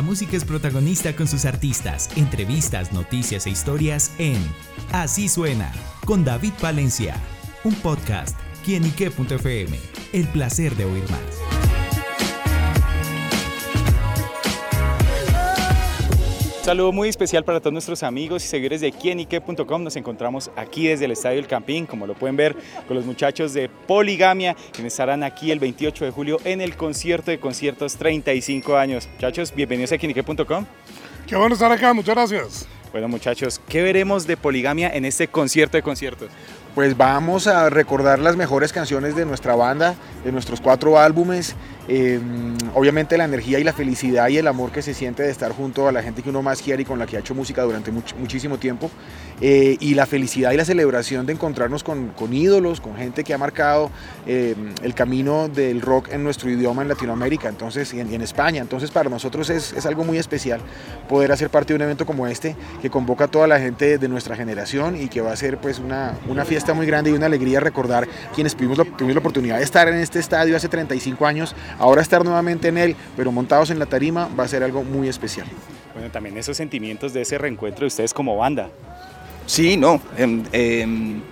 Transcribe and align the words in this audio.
La 0.00 0.06
música 0.06 0.34
es 0.34 0.46
protagonista 0.46 1.14
con 1.14 1.28
sus 1.28 1.44
artistas, 1.44 2.08
entrevistas, 2.16 2.90
noticias 2.90 3.44
e 3.44 3.50
historias 3.50 4.12
en 4.16 4.38
Así 4.92 5.28
Suena, 5.28 5.70
con 6.06 6.24
David 6.24 6.54
Valencia, 6.62 7.16
un 7.64 7.74
podcast, 7.74 8.34
quienique.fm, 8.64 9.78
el 10.14 10.26
placer 10.28 10.74
de 10.76 10.86
oír 10.86 11.04
más. 11.10 11.59
Saludo 16.70 16.92
muy 16.92 17.08
especial 17.08 17.42
para 17.42 17.58
todos 17.58 17.72
nuestros 17.72 18.04
amigos 18.04 18.44
y 18.44 18.46
seguidores 18.46 18.80
de 18.80 18.92
quienique.com. 18.92 19.82
Nos 19.82 19.96
encontramos 19.96 20.52
aquí 20.54 20.86
desde 20.86 21.06
el 21.06 21.10
Estadio 21.10 21.38
del 21.38 21.48
Campín, 21.48 21.84
como 21.84 22.06
lo 22.06 22.14
pueden 22.14 22.36
ver, 22.36 22.54
con 22.86 22.96
los 22.96 23.04
muchachos 23.04 23.52
de 23.52 23.68
Poligamia, 23.68 24.54
quienes 24.70 24.92
estarán 24.92 25.24
aquí 25.24 25.50
el 25.50 25.58
28 25.58 26.04
de 26.04 26.10
julio 26.12 26.38
en 26.44 26.60
el 26.60 26.76
concierto 26.76 27.32
de 27.32 27.40
conciertos 27.40 27.96
35 27.96 28.76
años. 28.76 29.08
Muchachos, 29.14 29.52
bienvenidos 29.52 29.90
a 29.90 29.98
quienique.com. 29.98 30.64
Qué 31.26 31.34
bueno 31.34 31.54
estar 31.54 31.72
acá, 31.72 31.92
muchas 31.92 32.14
gracias. 32.14 32.68
Bueno 32.92 33.08
muchachos, 33.08 33.60
¿qué 33.68 33.82
veremos 33.82 34.28
de 34.28 34.36
Poligamia 34.36 34.90
en 34.90 35.04
este 35.04 35.26
concierto 35.26 35.76
de 35.76 35.82
conciertos? 35.82 36.28
Pues 36.74 36.96
vamos 36.96 37.46
a 37.46 37.68
recordar 37.68 38.18
las 38.20 38.36
mejores 38.36 38.72
canciones 38.72 39.16
de 39.16 39.26
nuestra 39.26 39.54
banda, 39.54 39.94
de 40.24 40.32
nuestros 40.32 40.60
cuatro 40.60 40.98
álbumes 40.98 41.56
Em, 41.92 42.56
obviamente 42.76 43.18
la 43.18 43.24
energía 43.24 43.58
y 43.58 43.64
la 43.64 43.72
felicidad 43.72 44.28
y 44.28 44.38
el 44.38 44.46
amor 44.46 44.70
que 44.70 44.80
se 44.80 44.94
siente 44.94 45.24
de 45.24 45.30
estar 45.30 45.50
junto 45.50 45.88
a 45.88 45.92
la 45.92 46.04
gente 46.04 46.22
que 46.22 46.30
uno 46.30 46.40
más 46.40 46.62
quiere 46.62 46.82
y 46.82 46.84
con 46.84 47.00
la 47.00 47.06
que 47.06 47.16
ha 47.16 47.18
hecho 47.18 47.34
música 47.34 47.62
durante 47.62 47.90
muchísimo 47.90 48.58
tiempo. 48.58 48.92
Eh, 49.40 49.76
y 49.80 49.94
la 49.94 50.06
felicidad 50.06 50.52
y 50.52 50.56
la 50.56 50.64
celebración 50.64 51.26
de 51.26 51.32
encontrarnos 51.32 51.82
con, 51.82 52.12
ídolos, 52.30 52.80
con 52.80 52.96
gente 52.96 53.24
que 53.24 53.34
ha 53.34 53.38
marcado 53.38 53.90
em, 54.24 54.72
el 54.84 54.94
camino 54.94 55.48
del 55.48 55.80
rock 55.80 56.12
en 56.12 56.22
nuestro 56.22 56.48
idioma 56.48 56.82
en 56.82 56.88
Latinoamérica 56.88 57.48
entonces, 57.48 57.92
y, 57.92 57.98
en, 57.98 58.22
España. 58.22 58.60
Entonces 58.60 58.92
para 58.92 59.10
nosotros 59.10 59.50
es, 59.50 59.72
es, 59.72 59.84
algo 59.84 60.04
muy 60.04 60.18
especial 60.18 60.60
poder 61.08 61.32
hacer 61.32 61.50
parte 61.50 61.72
de 61.72 61.76
un 61.76 61.82
evento 61.82 62.06
como 62.06 62.28
este 62.28 62.54
que 62.80 62.88
convoca 62.88 63.24
a 63.24 63.28
toda 63.28 63.48
la 63.48 63.58
gente 63.58 63.98
de 63.98 64.08
nuestra 64.08 64.36
generación 64.36 64.96
y 65.00 65.08
que 65.08 65.22
va 65.22 65.32
a 65.32 65.36
ser 65.36 65.58
pues 65.58 65.80
una, 65.80 66.16
una 66.28 66.44
fiesta 66.44 66.69
muy 66.74 66.86
grande 66.86 67.10
y 67.10 67.12
una 67.12 67.26
alegría 67.26 67.60
recordar 67.60 68.08
quienes 68.34 68.54
tuvimos 68.54 68.78
la, 68.78 68.84
tuvimos 68.84 69.14
la 69.14 69.20
oportunidad 69.20 69.58
de 69.58 69.64
estar 69.64 69.88
en 69.88 69.94
este 69.94 70.18
estadio 70.18 70.56
hace 70.56 70.68
35 70.68 71.26
años 71.26 71.54
Ahora 71.78 72.02
estar 72.02 72.24
nuevamente 72.24 72.68
en 72.68 72.78
él, 72.78 72.96
pero 73.16 73.32
montados 73.32 73.70
en 73.70 73.78
la 73.78 73.86
tarima, 73.86 74.28
va 74.38 74.44
a 74.44 74.48
ser 74.48 74.62
algo 74.62 74.82
muy 74.82 75.08
especial. 75.08 75.46
Bueno, 75.94 76.10
también 76.10 76.36
esos 76.36 76.56
sentimientos 76.56 77.12
de 77.12 77.22
ese 77.22 77.38
reencuentro 77.38 77.80
de 77.80 77.86
ustedes 77.86 78.14
como 78.14 78.36
banda. 78.36 78.68
Sí, 79.46 79.76
no. 79.76 80.00
Em, 80.16 81.22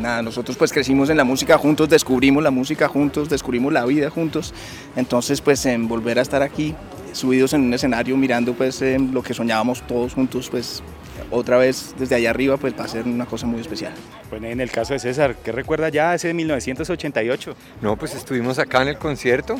nada, 0.00 0.22
nosotros 0.22 0.56
pues 0.56 0.72
crecimos 0.72 1.10
en 1.10 1.16
la 1.16 1.24
música 1.24 1.58
juntos, 1.58 1.88
descubrimos 1.88 2.42
la 2.42 2.50
música 2.50 2.88
juntos, 2.88 3.28
descubrimos 3.28 3.72
la 3.72 3.84
vida 3.84 4.10
juntos. 4.10 4.54
Entonces 4.96 5.40
pues 5.40 5.64
en 5.66 5.86
volver 5.86 6.18
a 6.18 6.22
estar 6.22 6.42
aquí, 6.42 6.74
subidos 7.12 7.52
en 7.52 7.62
un 7.62 7.74
escenario, 7.74 8.16
mirando 8.16 8.54
pues 8.54 8.82
lo 9.12 9.22
que 9.22 9.34
soñábamos 9.34 9.86
todos 9.86 10.14
juntos, 10.14 10.48
pues 10.50 10.82
otra 11.30 11.56
vez 11.58 11.94
desde 11.98 12.14
allá 12.16 12.30
arriba, 12.30 12.56
pues 12.56 12.74
va 12.78 12.84
a 12.84 12.88
ser 12.88 13.04
una 13.04 13.26
cosa 13.26 13.46
muy 13.46 13.60
especial. 13.60 13.92
Bueno, 14.30 14.46
en 14.46 14.60
el 14.60 14.70
caso 14.70 14.92
de 14.92 14.98
César, 14.98 15.36
¿qué 15.44 15.52
recuerda 15.52 15.88
ya 15.88 16.14
ese 16.14 16.28
de 16.28 16.34
1988? 16.34 17.56
No, 17.82 17.96
pues 17.96 18.14
estuvimos 18.14 18.58
acá 18.58 18.82
en 18.82 18.88
el 18.88 18.98
concierto, 18.98 19.56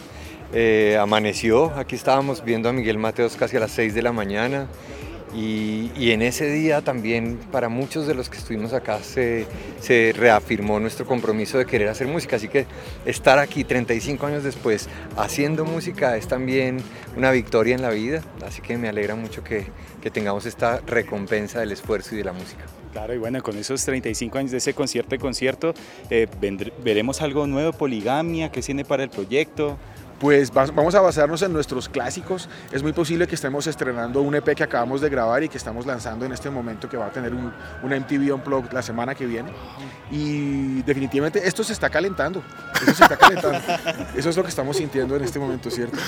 eh, 0.53 0.97
amaneció, 1.01 1.73
aquí 1.77 1.97
estábamos 1.97 2.45
viendo 2.45 2.69
a 2.69 2.73
Miguel 2.73 2.99
Mateos 2.99 3.37
casi 3.37 3.57
a 3.57 3.61
las 3.61 3.73
6 3.73 3.95
de 3.95 4.03
la 4.03 4.13
mañana, 4.13 4.67
y, 5.35 6.13
en 6.13 6.23
ese 6.23 6.49
día 6.51 6.83
también 6.83 7.39
para 7.51 7.69
muchos 7.69 8.07
de 8.07 8.15
los 8.15 8.31
que 8.31 8.39
estuvimos 8.39 8.73
acá 8.73 9.01
se, 9.03 9.47
reafirmó 10.17 10.79
nuestro 10.79 11.07
compromiso 11.07 11.59
de 11.59 11.67
querer 11.67 11.89
hacer 11.89 12.07
música. 12.07 12.37
Así 12.37 12.49
que 12.49 12.67
estar 13.05 13.39
aquí 13.39 13.65
35 13.65 14.27
años 14.27 14.45
después 14.45 14.89
haciendo 15.17 15.65
música 15.65 16.17
es 16.17 16.29
también 16.29 16.79
una 17.17 17.33
victoria 17.33 17.75
en 17.75 17.83
la 17.83 17.91
vida. 17.91 18.23
Así 18.47 18.63
que 18.63 18.79
me 18.79 18.89
alegra 18.89 19.17
mucho 19.17 19.43
que, 19.43 19.67
tengamos 20.13 20.45
esta 20.45 20.81
recompensa 20.87 21.61
del 21.61 21.73
esfuerzo 21.73 22.15
y 22.15 22.19
de 22.19 22.25
la 22.25 22.33
música. 22.33 22.65
Claro, 22.93 23.15
y 23.15 23.19
bueno, 23.19 23.43
con 23.43 23.57
esos 23.57 23.83
35 23.85 24.39
años 24.39 24.51
de 24.53 24.59
ese 24.59 24.75
concierto 24.75 25.11
de 25.11 25.19
concierto, 25.19 25.75
eh, 26.11 26.29
veremos 26.85 27.23
algo 27.23 27.47
nuevo, 27.47 27.73
poligamia, 27.73 28.53
¿qué 28.53 28.61
tiene 28.61 28.85
para 28.85 29.03
el 29.03 29.11
proyecto? 29.11 29.79
Pues 30.25 30.51
vamos 30.55 30.95
a 30.95 31.03
basarnos 31.03 31.43
en 31.43 31.53
nuestros 31.53 31.87
clásicos. 31.87 32.49
Es 32.73 32.83
muy 32.83 32.95
posible 32.95 33.27
que 33.27 33.35
estemos 33.35 33.67
estrenando 33.67 34.23
un 34.23 34.35
EP 34.35 34.55
que 34.57 34.63
acabamos 34.63 35.03
de 35.03 35.11
grabar 35.11 35.43
y 35.43 35.51
que 35.51 35.59
estamos 35.59 35.85
lanzando 35.85 36.25
en 36.25 36.33
este 36.33 36.49
momento 36.49 36.89
que 36.89 36.97
va 36.97 37.09
a 37.09 37.11
tener 37.11 37.35
un, 37.35 37.53
una 37.83 38.01
MTV 38.01 38.33
Unplugged 38.33 38.73
la 38.73 38.81
semana 38.81 39.15
que 39.15 39.27
viene. 39.27 39.53
Y 40.11 40.81
definitivamente 40.81 41.47
esto 41.47 41.63
se 41.63 41.75
está 41.75 41.91
calentando. 41.91 42.43
Eso 42.75 42.95
se 42.95 43.03
está 43.03 43.19
calentando. 43.19 43.59
Eso 44.17 44.31
es 44.31 44.37
lo 44.39 44.43
que 44.43 44.49
estamos 44.49 44.79
sintiendo 44.79 45.15
en 45.15 45.25
este 45.25 45.39
momento, 45.39 45.71
¿cierto? 45.71 45.99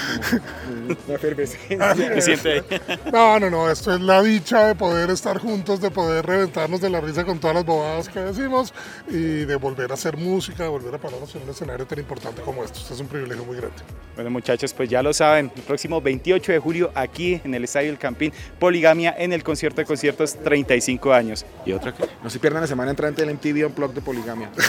una 1.07 1.17
efervescencia. 1.17 2.65
No, 3.13 3.39
no, 3.39 3.51
no. 3.51 3.71
Esto 3.71 3.93
es 3.93 4.01
la 4.01 4.23
dicha 4.23 4.69
de 4.69 4.75
poder 4.75 5.11
estar 5.11 5.37
juntos, 5.39 5.83
de 5.83 5.91
poder 5.91 6.25
reventarnos 6.25 6.81
de 6.81 6.89
la 6.89 7.03
risa 7.03 7.27
con 7.27 7.39
todas 7.39 7.57
las 7.57 7.67
bobadas 7.67 8.09
que 8.09 8.21
decimos 8.21 8.73
y 9.09 9.45
de 9.45 9.57
volver 9.57 9.91
a 9.91 9.95
hacer 9.95 10.17
música, 10.17 10.63
de 10.63 10.71
volver 10.71 10.95
a 10.95 10.99
pararnos 10.99 11.35
en 11.35 11.43
un 11.43 11.51
escenario 11.51 11.87
tan 11.87 11.99
importante 11.99 12.41
como 12.41 12.65
esto. 12.65 12.79
Esto 12.79 12.95
es 12.95 13.01
un 13.01 13.09
privilegio 13.09 13.45
muy 13.45 13.59
grande. 13.59 13.83
Bueno 14.15 14.31
muchachos, 14.31 14.73
pues 14.73 14.89
ya 14.89 15.03
lo 15.03 15.13
saben, 15.13 15.51
el 15.55 15.63
próximo 15.63 16.01
28 16.01 16.53
de 16.53 16.59
julio 16.59 16.91
aquí 16.95 17.41
en 17.45 17.55
el 17.55 17.65
Estadio 17.65 17.89
del 17.89 17.99
Campín, 17.99 18.33
Poligamia 18.59 19.15
en 19.19 19.33
el 19.33 19.43
concierto 19.43 19.81
de 19.81 19.87
conciertos 19.87 20.37
35 20.37 21.13
años. 21.13 21.45
¿Y 21.67 21.73
otra 21.73 21.93
que 21.93 22.05
No 22.23 22.31
se 22.31 22.39
pierdan 22.39 22.63
la 22.63 22.67
semana 22.67 22.91
entrante 22.91 23.25
del 23.25 23.35
MTV 23.35 23.67
Unplugged 23.67 23.95
de 23.95 24.01
Poligamia. 24.01 24.51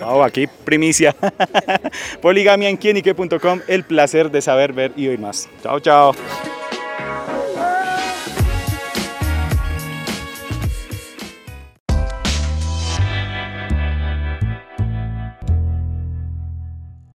Wow, 0.00 0.24
aquí 0.24 0.48
primicia. 0.64 1.14
Poligamia 2.20 2.68
en 2.68 2.76
quienique.com, 2.76 3.60
el 3.68 3.84
placer 3.84 4.28
de 4.28 4.42
saber, 4.42 4.72
ver 4.72 4.92
y 4.96 5.06
oír 5.06 5.20
más. 5.20 5.48
Chao, 5.62 5.78
chao. 5.78 6.14